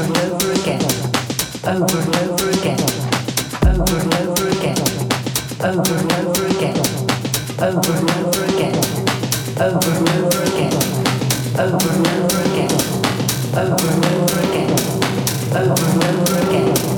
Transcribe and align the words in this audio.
over 0.00 0.08
and 0.08 0.32
over 0.32 0.52
again, 0.52 0.80
over 1.66 2.00
and 2.00 2.14
over 2.16 2.48
again, 2.48 2.80
over 3.66 4.00
and 4.00 4.14
over 4.14 4.48
again. 4.48 5.00
Over 5.60 5.92
and 5.92 6.12
over 6.12 6.46
again. 6.46 6.76
Over 7.60 7.92
and 7.92 8.10
over 10.08 10.44
again. 10.48 10.72
Over 11.58 11.90
and 11.90 12.08
over 12.08 12.40
again. 12.48 12.72
Over 13.54 13.88
and 13.90 14.06
over 14.06 14.40
again. 14.40 14.70
Over 15.54 15.84
and 15.84 16.04
over 16.04 16.48
again. 16.48 16.89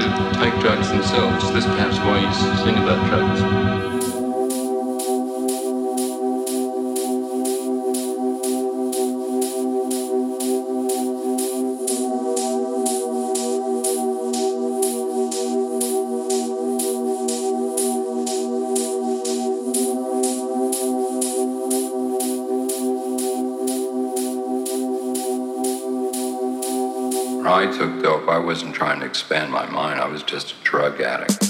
To 0.00 0.38
take 0.38 0.54
drugs 0.60 0.88
themselves. 0.88 1.44
Is 1.44 1.52
this 1.52 1.64
perhaps 1.64 1.98
why 1.98 2.20
you 2.20 2.32
sing 2.64 2.76
about 2.78 3.04
drugs? 3.08 3.27
Wasn't 28.48 28.74
trying 28.74 28.98
to 28.98 29.04
expand 29.04 29.52
my 29.52 29.66
mind. 29.66 30.00
I 30.00 30.06
was 30.06 30.22
just 30.22 30.52
a 30.52 30.54
drug 30.64 31.02
addict. 31.02 31.47